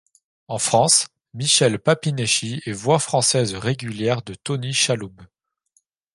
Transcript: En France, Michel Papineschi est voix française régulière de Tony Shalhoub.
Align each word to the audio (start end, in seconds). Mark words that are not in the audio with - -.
En 0.47 0.57
France, 0.57 1.09
Michel 1.35 1.77
Papineschi 1.77 2.59
est 2.65 2.71
voix 2.71 2.97
française 2.97 3.53
régulière 3.53 4.23
de 4.23 4.33
Tony 4.33 4.73
Shalhoub. 4.73 5.13